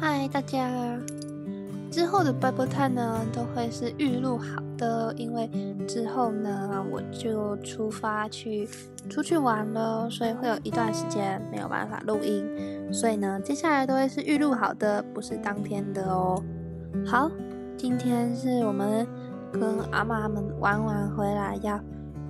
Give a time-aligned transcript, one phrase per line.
[0.00, 0.66] 嗨，大家！
[1.90, 5.46] 之后的 Bible Time 呢，都会是预录好的，因为
[5.86, 8.66] 之后呢，我就出发去
[9.10, 12.48] 出去玩了，所以会有一段时间没有办法录音，
[12.90, 16.42] 所以呢，接下来都会是预录好的，不是当天的哦。
[17.04, 17.30] 好，
[17.76, 19.06] 今天是我们
[19.52, 21.78] 跟阿妈们玩完回来要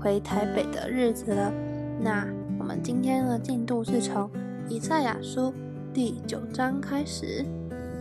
[0.00, 1.52] 回台北的日子了。
[2.00, 2.27] 那
[2.59, 4.29] 我们今天的进度是从
[4.68, 5.55] 以赛亚书
[5.95, 7.46] 第九章开始。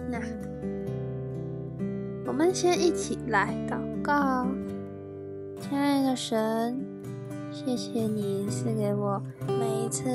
[0.10, 0.20] 那
[2.26, 4.48] 我们先一起来祷告，
[5.59, 6.80] 亲爱的神，
[7.52, 10.09] 谢谢你赐给我每一次，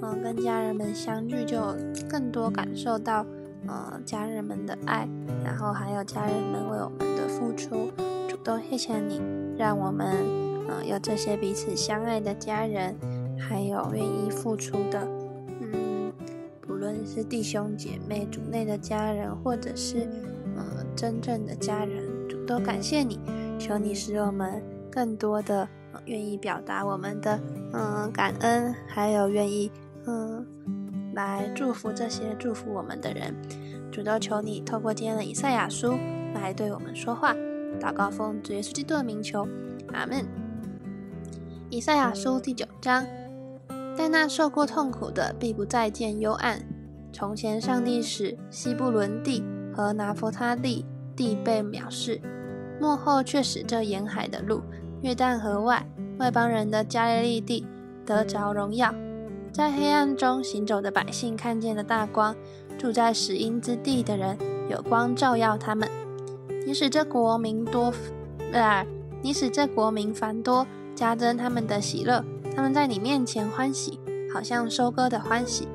[0.00, 1.74] 嗯，跟家人们相聚，就
[2.08, 3.26] 更多感受到，
[3.68, 5.08] 嗯，家人们的爱，
[5.44, 7.90] 然后还有家人们为我们的付出，
[8.28, 9.20] 主动谢谢你，
[9.58, 10.06] 让我们，
[10.68, 12.94] 嗯，有这些彼此相爱的家人，
[13.38, 15.15] 还有愿意付出的。
[17.16, 20.06] 是弟兄姐妹、主内的家人，或者是
[20.54, 23.18] 呃真正的家人，主都感谢你，
[23.58, 25.66] 求你使我们更多的
[26.04, 27.40] 愿意表达我们的
[27.72, 29.72] 嗯感恩，还有愿意
[30.06, 30.46] 嗯
[31.14, 33.34] 来祝福这些祝福我们的人。
[33.90, 35.94] 主都求你透过今天的以赛亚书
[36.34, 37.34] 来对我们说话。
[37.80, 39.48] 祷告奉主耶稣基督的名求，
[39.94, 40.22] 阿门。
[41.70, 43.06] 以赛亚书第九章。
[43.96, 46.60] 但那受过痛苦的，必不再见幽暗。
[47.18, 49.42] 从前，上帝使西布伦地
[49.74, 50.84] 和拿佛他利
[51.16, 52.20] 地被藐视；
[52.78, 54.60] 幕后却使这沿海的路、
[55.00, 57.66] 约旦河外外邦人的加利利地
[58.04, 58.94] 得着荣耀。
[59.50, 62.36] 在黑暗中行走的百姓看见了大光，
[62.76, 64.36] 住在死荫之地的人
[64.68, 65.88] 有光照耀他们。
[66.66, 67.94] 你使这国民多，
[68.52, 68.86] 呃，
[69.22, 72.22] 你使这国民繁多，加增他们的喜乐。
[72.54, 73.98] 他们在你面前欢喜，
[74.34, 75.66] 好像收割的欢喜，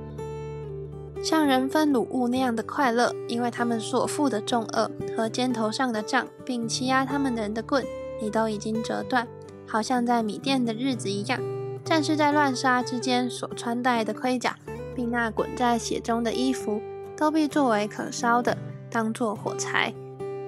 [1.23, 7.85] 像人分卤物那样的快乐，因为他们所负的重恶和肩头上的杖，并欺压他们的人的棍，
[8.19, 9.27] 你都已经折断，
[9.67, 11.39] 好像在米店的日子一样。
[11.85, 14.57] 战士在乱杀之间所穿戴的盔甲，
[14.95, 16.81] 并那滚在血中的衣服，
[17.15, 18.57] 都必作为可烧的，
[18.89, 19.93] 当作火柴。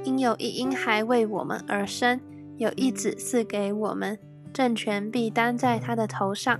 [0.03, 2.20] 因有一婴孩为我们而生，
[2.58, 4.18] 有一子赐给我们。
[4.52, 6.59] 政权必担在他的头上，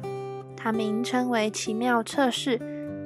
[0.56, 2.60] 他名称为奇妙测试、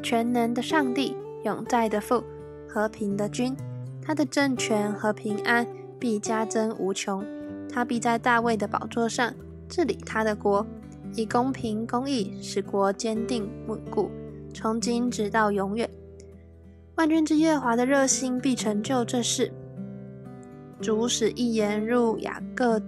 [0.09, 1.13] 全能的上帝、
[1.43, 2.23] 永在的父、
[2.65, 3.53] 和平的君。
[4.01, 5.67] 他的政权和平安
[5.99, 7.25] 必加增无穷。
[7.69, 9.33] 他必在大卫的宝座上
[9.67, 10.65] 治理他的国，
[11.13, 14.09] 以公平公义使国坚定稳固，
[14.53, 15.89] 从今直到永远。
[16.95, 19.51] 万军之耶和华的热心必成就这事。
[20.79, 22.81] 主使一言入雅各。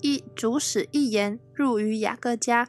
[0.00, 2.68] 一主使一言入于雅各家，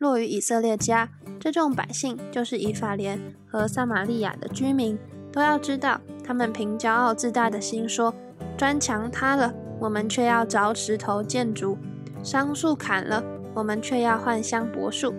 [0.00, 1.08] 落于以色列家。
[1.38, 4.98] 这众百姓就是以法莲和撒玛利亚的居民，
[5.30, 8.12] 都要知道，他们凭骄傲自大的心说：
[8.56, 11.76] 砖墙塌了，我们却要凿石头建筑；
[12.22, 13.22] 桑树砍了，
[13.54, 15.14] 我们却要换香柏树。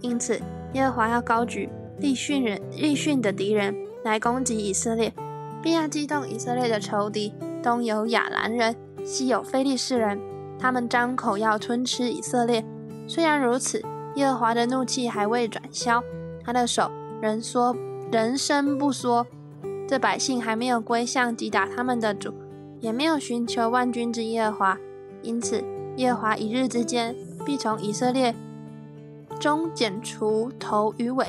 [0.00, 0.40] 因此，
[0.72, 1.68] 耶和华要高举
[1.98, 3.72] 利逊人、利逊的敌人
[4.02, 5.14] 来攻击以色列，
[5.62, 7.32] 并要激动以色列的仇敌。
[7.62, 8.74] 东有亚兰人，
[9.04, 10.20] 西有非利士人。
[10.58, 12.64] 他们张口要吞吃以色列，
[13.06, 13.82] 虽然如此，
[14.16, 16.02] 耶和华的怒气还未转消，
[16.44, 17.76] 他的手仍缩，
[18.10, 19.26] 人生不缩。
[19.88, 22.32] 这百姓还没有归向击打他们的主，
[22.80, 24.78] 也没有寻求万军之耶和华，
[25.22, 25.62] 因此
[25.96, 27.14] 耶和华一日之间
[27.44, 28.34] 必从以色列
[29.38, 31.26] 中剪除头与尾，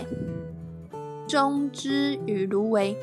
[1.28, 2.95] 中枝与芦苇。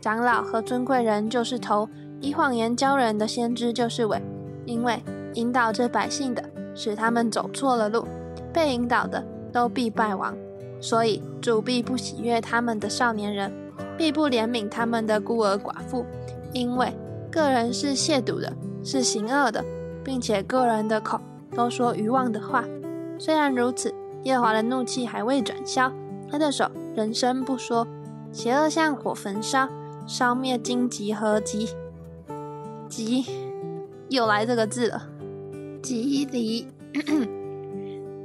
[0.00, 1.88] 长老和尊贵人就是头，
[2.20, 4.20] 以谎言教人的先知就是尾，
[4.66, 5.02] 因为。
[5.34, 6.42] 引导这百姓的，
[6.74, 8.04] 使他们走错了路；
[8.52, 10.36] 被引导的，都必败亡。
[10.80, 13.52] 所以主必不喜悦他们的少年人，
[13.98, 16.06] 必不怜悯他们的孤儿寡妇，
[16.52, 16.96] 因为
[17.30, 18.52] 个人是亵渎的，
[18.82, 19.64] 是行恶的，
[20.02, 21.20] 并且个人的口
[21.54, 22.64] 都说愚妄的话。
[23.18, 25.92] 虽然如此，耶和华的怒气还未转消，
[26.30, 27.86] 他的手人生不说，
[28.32, 29.68] 邪恶像火焚烧，
[30.06, 31.68] 烧灭荆棘和棘
[32.88, 33.26] 棘，
[34.08, 35.02] 又来这个字了。
[35.82, 36.66] 吉藜，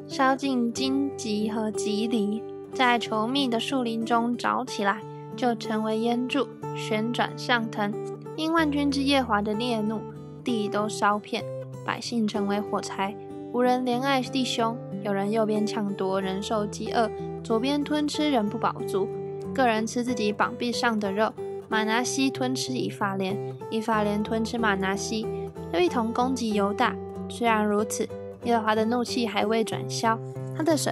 [0.08, 2.42] 烧尽荆棘和棘藜，
[2.74, 5.02] 在稠密的树林中找起来，
[5.36, 7.92] 就成为烟柱，旋转上腾。
[8.36, 10.00] 因万军之耶华的烈怒，
[10.44, 11.44] 地都烧遍，
[11.84, 13.16] 百姓成为火柴。
[13.52, 17.10] 无人怜爱弟兄，有人右边抢夺，人受饥饿；
[17.44, 19.08] 左边吞吃，人不饱足。
[19.54, 21.34] 个人吃自己膀臂上的肉。
[21.68, 23.36] 马拿西吞吃以法莲，
[23.72, 25.26] 以法莲吞吃马拿西，
[25.74, 26.96] 又一同攻击犹大。
[27.28, 28.08] 虽然如此，
[28.46, 30.18] 耶和华的怒气还未转消，
[30.56, 30.92] 他的手，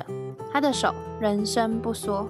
[0.51, 2.27] 他的手仍伸不缩。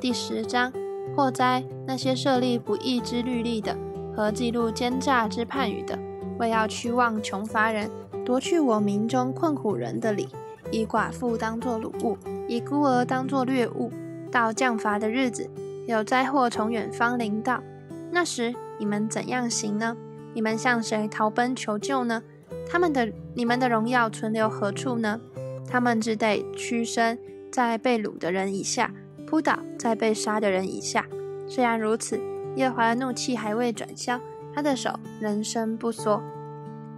[0.00, 0.72] 第十章，
[1.14, 3.76] 祸灾那些设立不义之律例的
[4.16, 5.98] 和记录奸诈之判语的，
[6.38, 7.90] 为要去望穷乏人，
[8.24, 10.28] 夺去我民中困苦人的礼，
[10.70, 12.16] 以寡妇当作掳物，
[12.48, 13.92] 以孤儿当作掠物。
[14.32, 15.50] 到降罚的日子，
[15.86, 17.62] 有灾祸从远方临到，
[18.10, 19.96] 那时你们怎样行呢？
[20.38, 22.22] 你们向谁逃奔求救呢？
[22.70, 25.20] 他们的你们的荣耀存留何处呢？
[25.68, 27.18] 他们只得屈身
[27.50, 28.94] 在被掳的人以下。
[29.26, 31.04] 扑倒在被杀的人以下。
[31.48, 32.20] 虽然如此，
[32.54, 34.20] 耶和华的怒气还未转消，
[34.54, 36.22] 他的手仍伸不缩。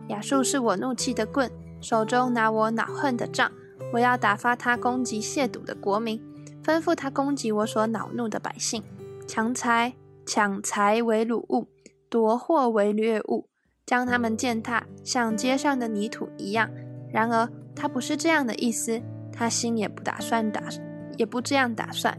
[0.08, 1.50] 亚述是我怒气的棍，
[1.80, 3.50] 手中拿我恼恨的杖。
[3.94, 6.22] 我要打发他攻击亵渎的国民，
[6.62, 8.82] 吩咐他攻击我所恼怒的百姓，
[9.26, 9.94] 强财
[10.26, 11.68] 抢财为掳物，
[12.10, 13.48] 夺货为掠物，
[13.86, 16.68] 将他们践踏，像街上的泥土一样。
[17.10, 19.00] 然而他不是这样的意思，
[19.32, 20.60] 他心也不打算打。
[21.16, 22.18] 也不这样打算，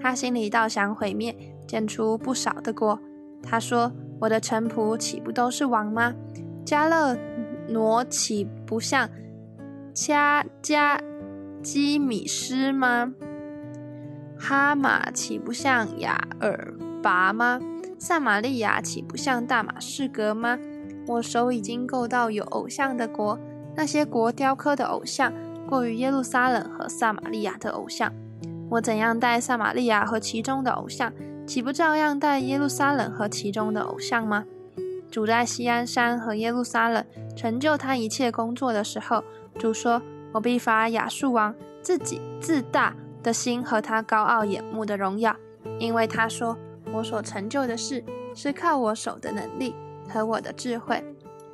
[0.00, 1.36] 他心里倒想毁灭，
[1.66, 2.98] 建出不少的国。
[3.42, 3.92] 他说
[4.22, 6.14] ：“我的臣仆岂不都是王吗？
[6.64, 7.14] 加勒
[7.68, 9.10] 挪岂不像
[9.92, 10.98] 加加
[11.62, 13.12] 基米斯吗？
[14.38, 17.60] 哈马岂不像雅尔拔吗？
[17.98, 20.58] 撒玛利亚岂不像大马士革吗？
[21.06, 23.38] 我手已经够到有偶像的国，
[23.74, 25.32] 那些国雕刻的偶像，
[25.68, 28.12] 过于耶路撒冷和撒玛利亚的偶像。”
[28.70, 31.12] 我怎样待撒玛利亚和其中的偶像，
[31.46, 34.44] 岂不照样待耶路撒冷和其中的偶像吗？
[35.10, 37.02] 主在西安山和耶路撒冷
[37.34, 39.24] 成就他一切工作的时候，
[39.58, 40.02] 主说
[40.34, 45.34] ：“我必罚亚述王自己自大的心和他高傲眼目的荣耀，
[45.78, 46.58] 因为他说
[46.92, 48.04] 我所成就的事
[48.34, 49.74] 是靠我手的能力
[50.08, 51.02] 和我的智慧。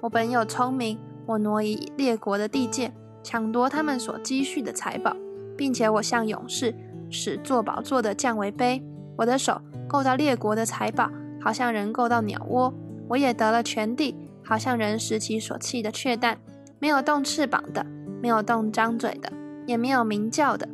[0.00, 2.92] 我本有聪明，我挪移列国的地界，
[3.22, 5.16] 抢夺他们所积蓄的财宝，
[5.56, 6.74] 并且我像勇士。”
[7.10, 8.82] 使坐宝座的降为卑，
[9.16, 11.08] 我的手够到列国的财宝，
[11.40, 12.74] 好像人够到鸟窝。
[13.08, 16.38] 我也得了全地，好像人拾其所弃的雀蛋。
[16.80, 17.86] 没有动翅膀的，
[18.20, 19.30] 没有动张嘴的，
[19.64, 20.68] 也没有鸣叫的。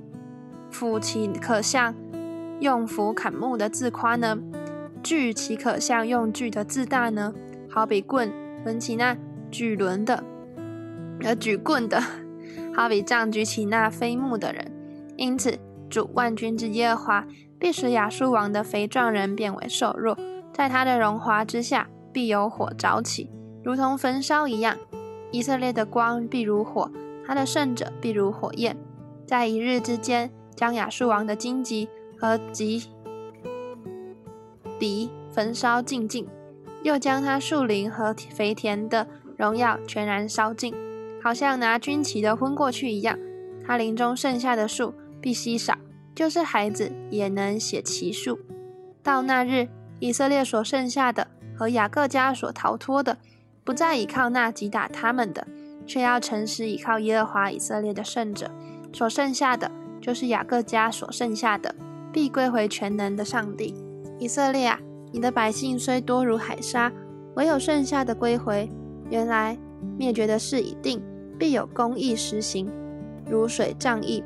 [0.70, 1.94] 父亲可像
[2.60, 4.38] 用斧砍木的自夸呢？
[5.02, 7.34] 锯岂可像用锯的自大呢？
[7.68, 8.32] 好比棍
[8.64, 9.16] 抡起那
[9.50, 10.22] 举轮的，
[11.24, 12.00] 而，举棍的，
[12.74, 14.70] 好比杖举起那飞木的人。
[15.16, 15.58] 因此。
[15.90, 17.26] 主万军之耶和华
[17.58, 20.16] 必使亚述王的肥壮人变为瘦弱，
[20.52, 23.28] 在他的荣华之下必有火着起，
[23.64, 24.76] 如同焚烧一样。
[25.32, 26.88] 以色列的光必如火，
[27.26, 28.76] 他的圣者必如火焰，
[29.26, 31.88] 在一日之间将亚述王的荆棘
[32.20, 32.84] 和棘
[34.78, 36.28] 鼻焚烧尽尽，
[36.82, 39.06] 又将他树林和肥田的
[39.36, 40.74] 荣耀全然烧尽，
[41.22, 43.18] 好像拿军旗的昏过去一样。
[43.66, 44.94] 他林中剩下的树。
[45.22, 45.76] 必稀少，
[46.14, 48.40] 就是孩子也能写奇数。
[49.02, 49.68] 到那日，
[49.98, 53.18] 以色列所剩下的和雅各家所逃脱的，
[53.62, 55.46] 不再依靠那击打他们的，
[55.86, 58.50] 却要诚实依靠耶和华以色列的圣者。
[58.94, 59.70] 所剩下的，
[60.00, 61.74] 就是雅各家所剩下的，
[62.12, 63.74] 必归回全能的上帝。
[64.18, 64.78] 以色列啊，
[65.12, 66.92] 你的百姓虽多如海沙，
[67.34, 68.68] 唯有剩下的归回。
[69.08, 69.58] 原来
[69.98, 71.02] 灭绝的事已定，
[71.38, 72.70] 必有公义实行，
[73.28, 74.22] 如水涨溢。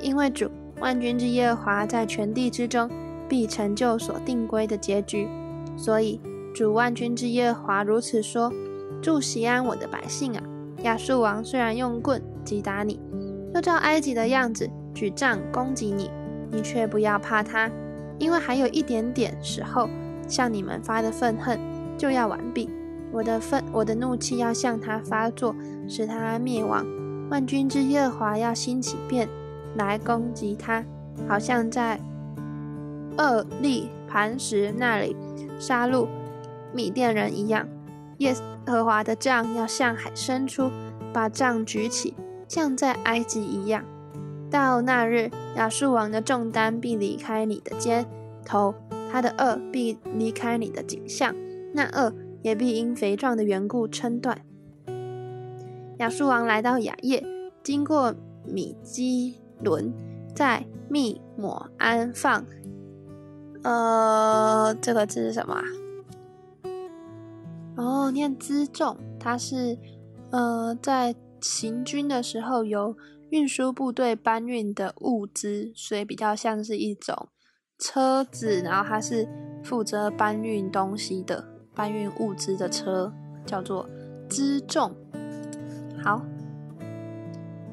[0.00, 0.50] 因为主
[0.80, 2.88] 万军之耶和华在全地之中
[3.28, 5.28] 必成就所定规的结局，
[5.76, 6.20] 所以
[6.54, 8.52] 主万军之耶和华如此说：
[9.02, 10.42] 祝西安我的百姓啊！
[10.82, 13.00] 亚述王虽然用棍击打你，
[13.54, 16.08] 又照埃及的样子举杖攻击你，
[16.50, 17.70] 你却不要怕他，
[18.18, 19.88] 因为还有一点点时候，
[20.26, 21.58] 向你们发的愤恨
[21.96, 22.70] 就要完毕，
[23.12, 25.54] 我的愤我的怒气要向他发作，
[25.88, 26.86] 使他灭亡。
[27.30, 29.28] 万军之耶和华要兴起变。
[29.76, 30.82] 来攻击他，
[31.28, 32.00] 好像在
[33.18, 35.14] 厄利磐石那里
[35.60, 36.08] 杀戮
[36.72, 37.68] 米甸人一样。
[38.16, 38.34] 耶
[38.66, 40.70] 和华的杖要向海伸出，
[41.12, 42.14] 把杖举起，
[42.48, 43.84] 像在埃及一样。
[44.50, 48.06] 到那日，亚述王的重担必离开你的肩
[48.44, 48.74] 头，
[49.10, 51.34] 他的恶必离开你的颈项，
[51.74, 52.12] 那恶
[52.42, 54.40] 也必因肥壮的缘故撑断。
[55.98, 57.24] 亚述王来到雅业，
[57.62, 58.14] 经过
[58.44, 59.36] 米基。
[59.60, 59.92] 伦
[60.36, 62.46] 在密抹安放，
[63.64, 65.60] 呃，这个字是什么？
[67.74, 69.76] 哦，念辎重，它是
[70.30, 72.96] 呃在行军的时候由
[73.30, 77.28] 运输部队搬运的物资，所以比较像是一种
[77.78, 79.28] 车子，然后它是
[79.62, 81.44] 负责搬运东西的，
[81.74, 83.12] 搬运物资的车，
[83.46, 83.88] 叫做
[84.28, 84.94] 辎重。
[86.02, 86.22] 好。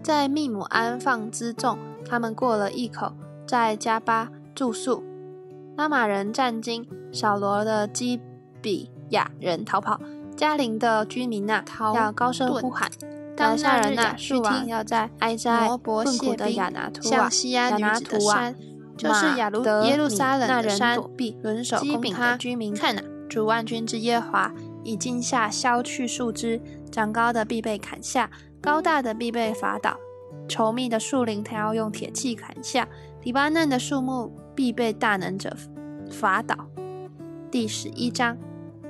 [0.03, 3.13] 在密姆安放辎重，他们过了一口，
[3.47, 5.03] 在加巴住宿。
[5.75, 8.21] 拉玛人战惊，扫罗的基
[8.62, 10.00] 比亚人逃跑，
[10.38, 12.91] 加林的居民呐要高声呼喊。
[13.36, 18.54] 当下人呐，数王要在挨在困苦的亚拿图啊，亚拿图啊，
[18.98, 22.74] 就是亚卢耶路撒冷的山躲避，轮手攻他居民。
[22.74, 26.62] 看呐，主万军之耶华以惊吓削去树枝，
[26.92, 28.30] 长高的必被砍下，
[28.62, 29.98] 高大的必被伐倒。
[30.48, 32.86] 稠密的树林，他要用铁器砍下；
[33.24, 35.56] 黎巴嫩的树木必被大能者
[36.10, 36.56] 伐倒。
[37.51, 38.38] 第十一章，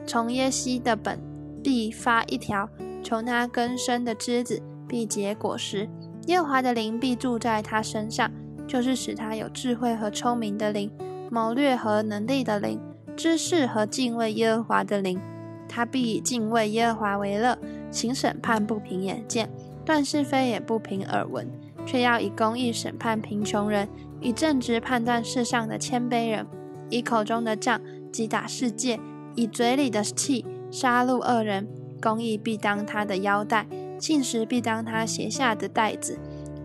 [0.05, 1.19] 从耶西的本
[1.63, 2.69] 必发一条。
[3.05, 5.87] 从他根生的枝子必结果实，
[6.25, 8.31] 耶和华的灵必住在他身上，
[8.65, 10.91] 就是使他有智慧和聪明的灵，
[11.29, 12.81] 谋略和能力的灵，
[13.15, 15.21] 知识和敬畏耶和华的灵。
[15.69, 17.55] 他必以敬畏耶和华为乐，
[17.91, 19.47] 行审判不凭眼见，
[19.85, 21.47] 断是非也不凭耳闻，
[21.85, 23.87] 却要以公义审判贫穷人，
[24.19, 26.47] 以正直判断世上的谦卑人，
[26.89, 27.79] 以口中的杖
[28.11, 28.99] 击打世界，
[29.35, 31.67] 以嘴里的气杀戮恶人。
[32.05, 33.65] 公义必当他的腰带，
[33.97, 36.19] 信实必当他鞋下的带子。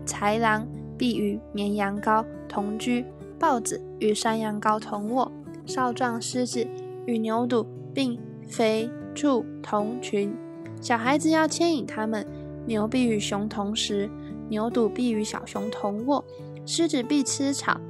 [0.05, 0.67] 豺狼
[0.99, 3.03] 必与绵羊羔同居，
[3.39, 5.31] 豹子与山羊羔同卧，
[5.65, 6.67] 少壮狮子
[7.07, 10.31] 与牛犊并肥畜同群。
[10.79, 12.23] 小孩子要牵引他们，
[12.67, 14.07] 牛必与熊同食，
[14.47, 16.23] 牛犊必与小熊同卧。
[16.67, 17.81] 狮子必吃草，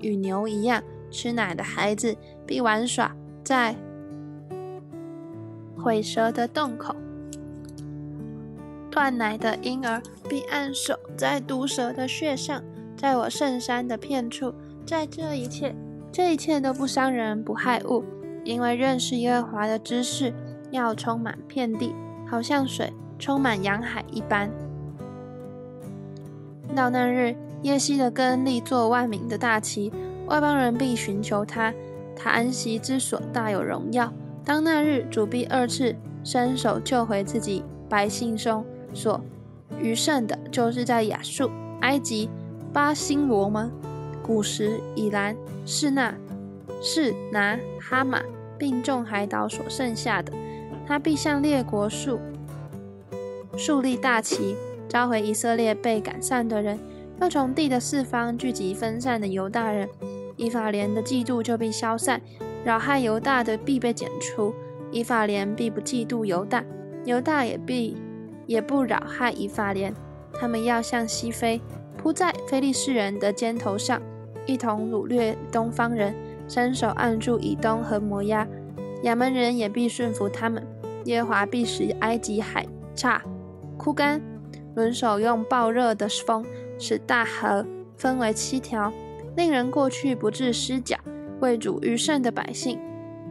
[0.00, 0.82] 与牛一样。
[1.12, 3.14] 吃奶的孩子必玩耍
[3.44, 3.76] 在。
[5.82, 6.94] 毁蛇的洞口，
[8.90, 12.62] 断奶的婴儿必按手在毒蛇的穴上，
[12.96, 14.52] 在我圣山的片处，
[14.84, 15.74] 在这一切，
[16.10, 18.04] 这一切都不伤人不害物，
[18.44, 20.34] 因为认识耶和华的知识
[20.70, 21.94] 要充满遍地，
[22.26, 24.50] 好像水充满洋海一般。
[26.74, 29.92] 到那日，耶西的根立作万民的大旗，
[30.26, 31.72] 外邦人必寻求他，
[32.16, 34.12] 他安息之所大有荣耀。
[34.48, 38.64] 当那日，主必二次伸手救回自己百姓中
[38.94, 39.20] 所
[39.78, 41.50] 余剩的，就是在亚述、
[41.82, 42.30] 埃及、
[42.72, 43.70] 巴辛罗吗？
[44.22, 45.36] 古时以兰、
[45.66, 46.14] 士那、
[46.80, 48.22] 士拿、哈马，
[48.56, 50.32] 并众海岛所剩下的，
[50.86, 52.18] 他必向列国树
[53.54, 54.56] 树立大旗，
[54.88, 56.78] 召回以色列被赶散的人，
[57.20, 59.86] 又从地的四方聚集分散的犹大人，
[60.38, 62.22] 以法莲的嫉妒就必消散。
[62.68, 64.54] 扰害犹大的必被剪除，
[64.90, 66.62] 以法莲必不嫉妒犹大，
[67.06, 67.96] 犹大也必
[68.44, 69.94] 也不扰害以法莲。
[70.34, 71.62] 他们要向西飞，
[71.96, 74.02] 扑在非利士人的肩头上，
[74.44, 76.14] 一同掳掠东方人，
[76.46, 78.46] 伸手按住以东和摩押。
[79.04, 80.62] 亚门人也必顺服他们。
[81.06, 83.22] 耶华必使埃及海岔
[83.78, 84.20] 枯干，
[84.74, 86.44] 轮手用暴热的风
[86.78, 87.64] 使大河
[87.96, 88.92] 分为七条，
[89.36, 90.98] 令人过去不致失脚。
[91.40, 92.78] 为主余剩的百姓，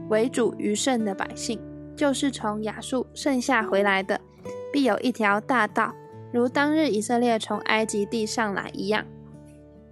[0.10, 1.60] 为主余剩的百姓，
[1.96, 4.20] 就是从亚述剩下回来的，
[4.72, 5.94] 必有一条大道，
[6.32, 9.06] 如当日以色列从埃及地上来一样。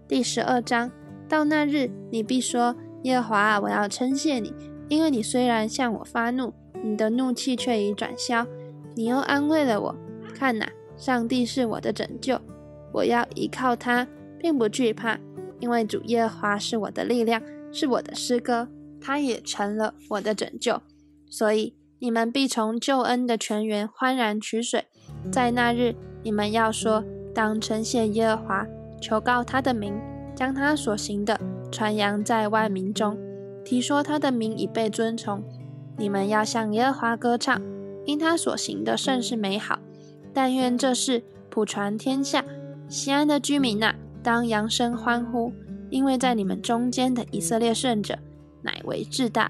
[0.07, 0.91] 第十二章，
[1.27, 4.53] 到那日，你必说：耶和华，我要称谢你，
[4.87, 6.53] 因为你虽然向我发怒，
[6.83, 8.45] 你的怒气却已转消，
[8.95, 9.95] 你又安慰了我。
[10.33, 12.39] 看哪，上帝是我的拯救，
[12.93, 14.07] 我要依靠他，
[14.37, 15.17] 并不惧怕，
[15.59, 17.41] 因为主耶和华是我的力量。
[17.75, 18.69] 是我的诗歌，
[19.01, 20.81] 它也成了我的拯救。
[21.29, 24.85] 所以你们必从救恩的泉源欢然取水。
[25.29, 27.03] 在那日，你们要说：
[27.33, 28.65] 当称谢耶和华，
[29.01, 29.93] 求告他的名，
[30.33, 31.37] 将他所行的
[31.69, 33.17] 传扬在万民中，
[33.65, 35.43] 提说他的名已被尊崇。
[35.97, 37.61] 你们要向耶和华歌唱，
[38.05, 39.79] 因他所行的甚是美好。
[40.33, 42.45] 但愿这事普传天下。
[42.87, 45.51] 西安的居民呐，当扬声欢呼。
[45.89, 48.17] 因为在你们中间的以色列圣者
[48.61, 49.49] 乃为至大。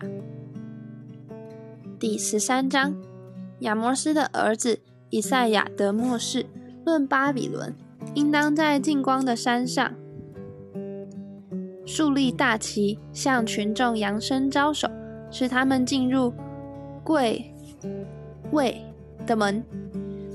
[2.00, 2.96] 第十三章，
[3.60, 6.46] 亚摩斯的儿子以赛亚得末世，
[6.86, 7.74] 论巴比伦，
[8.14, 9.94] 应当在近光的山上
[11.86, 14.90] 树立大旗，向群众扬声招手，
[15.32, 16.34] 使他们进入
[17.04, 17.54] 贵
[18.52, 18.82] 位
[19.26, 19.64] 的门。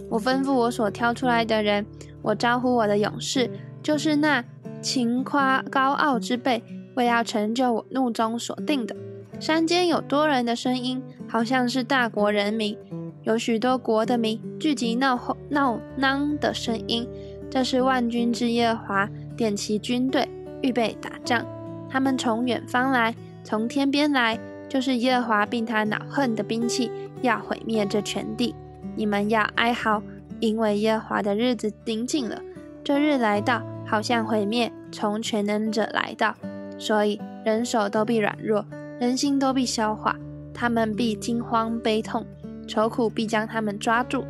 [0.09, 1.85] 我吩咐我所挑出来的人，
[2.23, 3.51] 我招呼我的勇士，
[3.83, 4.45] 就是那。
[4.81, 6.63] 轻夸高傲之辈，
[6.95, 8.97] 为要成就我怒中所定的。
[9.39, 12.77] 山间有多人的声音，好像是大国人民，
[13.23, 17.09] 有许多国的民聚集闹闹嚷的声音。
[17.51, 20.29] 这是万军之耶华点齐军队，
[20.63, 21.45] 预备打仗。
[21.89, 26.91] 他们从远方来，从天边来，就是耶华并他恼恨的兵器，
[27.23, 28.55] 要毁灭这全地。
[28.95, 30.03] 你们要哀嚎，
[30.39, 32.41] 因为耶华的日子临近了。
[32.85, 33.63] 这日来到。
[33.91, 36.33] 好像毁灭从全能者来到，
[36.79, 38.65] 所以人手都必软弱，
[39.01, 40.17] 人心都必消化。
[40.55, 42.25] 他们必惊慌悲痛，
[42.69, 44.25] 愁苦必将他们抓住。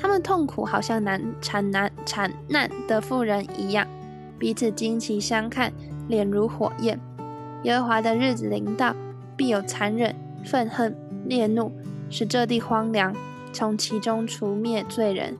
[0.00, 3.86] 他们痛苦，好像难产难产难的妇人一样，
[4.38, 5.70] 彼此惊奇相看，
[6.08, 6.98] 脸如火焰。
[7.64, 8.96] 耶和华的日子临到，
[9.36, 11.70] 必有残忍、愤恨、烈怒，
[12.08, 13.14] 使这地荒凉，
[13.52, 15.36] 从其中除灭罪人。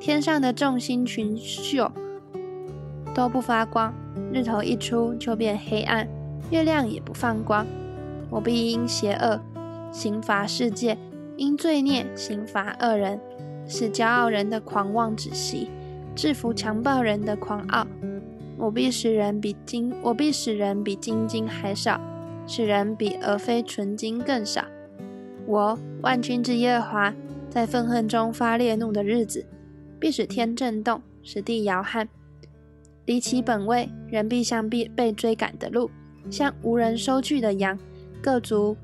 [0.00, 1.90] 天上的众星群宿
[3.20, 3.92] 都不发光，
[4.32, 6.08] 日头一出就变黑暗，
[6.50, 7.66] 月亮也不放光。
[8.30, 9.38] 我必因邪恶
[9.92, 10.96] 刑罚世界，
[11.36, 13.20] 因罪孽刑罚恶人，
[13.66, 15.68] 使骄傲人的狂妄止息，
[16.14, 17.86] 制服强暴人的狂傲。
[18.56, 22.00] 我必使人比金，我必使人比金金还少，
[22.46, 24.64] 使人比俄非纯金更少。
[25.44, 27.14] 我万军之耶和华
[27.50, 29.44] 在愤恨中发烈怒的日子。
[29.98, 32.08] 必使天震动，使地摇撼，
[33.06, 35.90] 离其本位，人必像被被追赶的鹿，
[36.30, 37.78] 像无人收据的羊，
[38.22, 38.76] 各族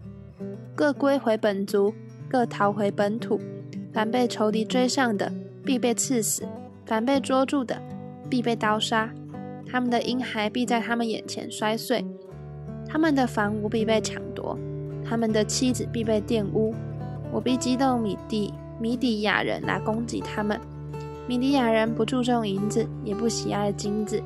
[0.75, 1.94] 各归回本族，
[2.28, 3.40] 各逃回本土。
[3.92, 5.32] 凡被仇敌追上的，
[5.64, 6.44] 必被刺死；
[6.85, 7.80] 凡被捉住的，
[8.28, 9.11] 必被刀杀。
[9.66, 12.04] 他们的婴孩必在他们眼前摔碎，
[12.87, 14.58] 他们的房屋必被抢夺，
[15.02, 16.75] 他们的妻子必被玷污。
[17.32, 20.61] 我必激动米地米底亚人来攻击他们。
[21.28, 24.23] 米迪亚人不注重银子，也不喜爱金子，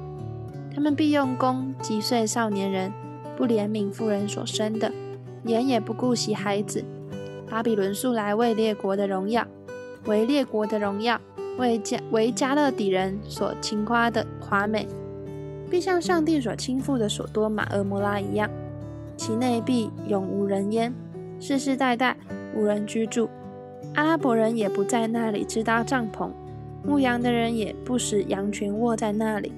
[0.74, 2.92] 他们必用弓击碎少年人，
[3.38, 4.92] 不怜悯妇人所生的，
[5.44, 6.84] 眼也不顾惜孩子。
[7.48, 9.46] 巴比伦素来为列国的荣耀，
[10.04, 11.18] 为列国的荣耀，
[11.56, 14.86] 为加为加勒底人所轻夸的华美，
[15.70, 18.50] 必像上帝所倾覆的所多玛、俄摩拉一样，
[19.16, 20.94] 其内必永无人烟，
[21.40, 22.14] 世世代代
[22.54, 23.30] 无人居住。
[23.94, 26.30] 阿拉伯人也不在那里支搭帐篷。
[26.82, 29.52] 牧羊的人也不使羊群卧在那里，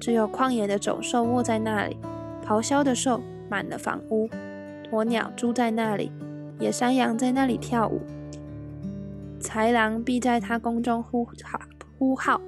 [0.00, 1.96] 只有旷野的走兽卧在那里，
[2.44, 4.28] 咆哮的兽满了房屋，
[4.90, 6.10] 鸵鸟住在那里，
[6.58, 8.00] 野山羊在那里跳舞，
[9.40, 11.60] 豺狼必在他宫中呼号
[11.98, 12.40] 呼号，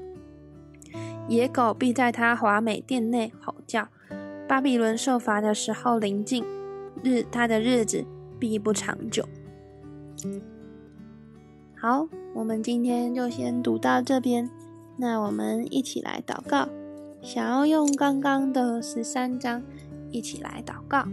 [1.28, 3.88] 野狗必在他华美殿内吼叫。
[4.46, 6.44] 巴比伦受罚的时候临近，
[7.02, 8.04] 日他的日子
[8.38, 9.26] 必不长久。
[11.74, 14.50] 好，我们今天就先读到这边。
[14.96, 16.68] 那我们一起来祷告，
[17.22, 19.62] 想要用刚刚的十三章
[20.10, 21.06] 一起来祷告。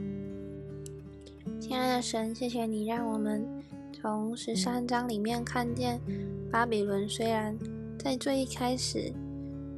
[1.59, 3.45] 亲爱的神，谢谢你让我们
[3.93, 6.01] 从十三章里面看见
[6.51, 7.55] 巴比伦虽然
[7.99, 9.13] 在最一开始，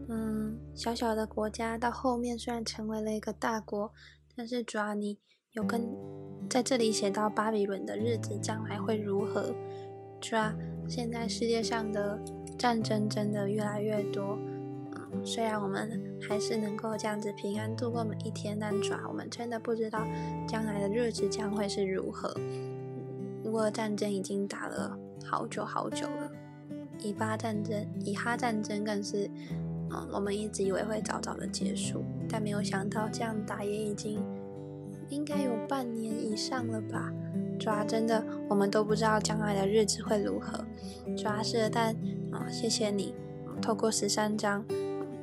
[0.07, 3.91] 嗯，小小的国家，到后面虽然成为了一个大国，
[4.33, 5.17] 但是主要你
[5.51, 5.85] 有跟
[6.49, 9.53] 在这里写到巴比伦的日子将来会如何，
[10.21, 10.53] 主要。
[10.87, 12.19] 现在世界上的
[12.57, 14.37] 战争真的越来越多，
[14.95, 20.05] 嗯，虽然我们还是能够这样子平安度过每一天，但主要我们真的不知道
[20.47, 22.33] 将来的日子将会是如何。
[23.43, 26.31] 如果战争已经打了好久好久了，
[26.99, 29.29] 以巴战争、以哈战争更是，
[29.91, 34.23] 嗯，我们一直以为会早早的结束，但没有想到这样打也已经
[35.09, 37.11] 应该有半年以上了吧。
[37.63, 40.65] 主要真的，我们都不知道将来的日子会如何。
[41.15, 41.95] 主要是，但
[42.29, 43.15] 啊，谢谢你，
[43.61, 44.65] 透过十三章，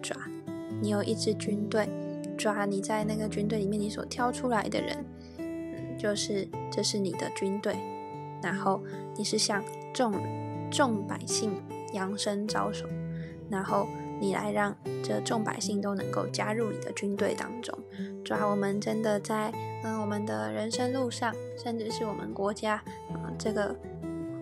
[0.00, 0.20] 主要
[0.80, 1.86] 你有一支军队，
[2.38, 5.04] 主要你在那个军队里面，你所挑出来的人，
[5.36, 7.76] 嗯，就是这是你的军队，
[8.42, 8.82] 然后
[9.18, 10.10] 你是向众
[10.70, 12.86] 众百姓扬声招手，
[13.50, 13.86] 然后。
[14.22, 17.74] 你来让这众百姓都能够加入你的军队当中，
[18.22, 19.50] 主要我们真的在
[19.82, 22.74] 嗯我们的人生路上，甚至是我们国家
[23.12, 23.76] 啊这个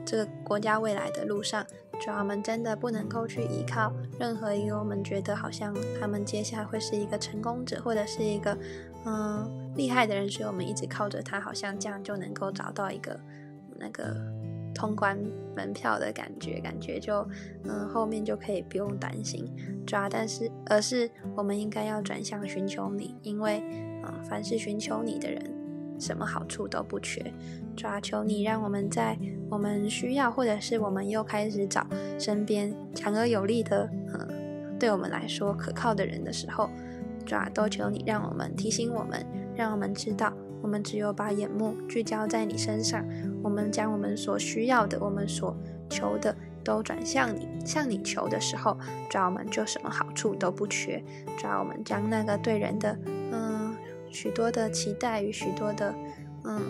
[0.05, 1.65] 这个国家未来的路上，
[2.01, 8.57] 主要我们真的不能够去依靠任何一个我们觉得好像他们接下来会是一个成功者或者是一个
[9.05, 13.19] 嗯厉害的人，所以我们一直靠着他，好像这样就能够找到一个
[13.77, 14.17] 那个。
[14.75, 15.19] 通关
[15.57, 17.29] 门票的感觉，感觉就，
[17.65, 19.51] 嗯，后面就可以不用担心
[19.85, 23.61] 抓，但是而是我们应该要转向寻求你，因为，
[24.29, 25.43] 凡是寻求你的人，
[25.99, 27.33] 什么好处都不缺。
[27.77, 29.17] 抓求你，让我们在
[29.49, 31.87] 我们需要，或者是我们又开始找
[32.19, 36.69] 身边强而有力的，嗯，对我们来说可靠的人的时候，
[37.25, 39.25] 抓都求你，让我们提醒我们，
[39.57, 40.33] 让我们知道。
[40.61, 43.07] 我们只有把眼目聚焦在你身上，
[43.45, 45.57] 我们将我们所需要的、我们所
[45.89, 48.77] 求的都转向你，向你求的时候，
[49.09, 51.01] 抓我们就什么好处都不缺。
[51.39, 53.48] 抓我们将那个对人的嗯
[54.11, 55.95] 许多的期待与许多的
[56.45, 56.63] 嗯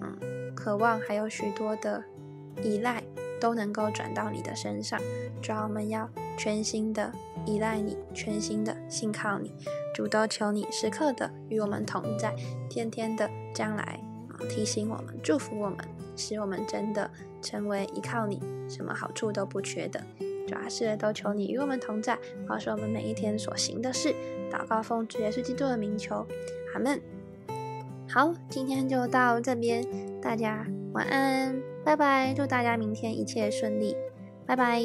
[0.00, 2.02] 嗯渴望，还有许多的
[2.62, 3.02] 依赖，
[3.40, 5.00] 都能够转到你的身上。
[5.42, 7.12] 主要我们要全心的
[7.44, 9.54] 依赖你，全心的信靠你。
[9.94, 12.34] 主都求你时刻的与我们同在，
[12.68, 14.00] 天天的将来
[14.48, 15.78] 提醒我们，祝福我们，
[16.16, 20.00] 使我们真的成为依靠你，什么好处都不缺的。
[20.46, 24.14] 主要是都求你与我们同在，保守我们每一天所行的事。
[24.50, 26.26] 祷告奉主耶稣基督的名求，
[26.74, 27.00] 阿门。
[28.08, 29.84] 好，今天就到这边，
[30.20, 33.96] 大家晚安，拜拜，祝大家明天一切顺利，
[34.46, 34.80] 拜拜。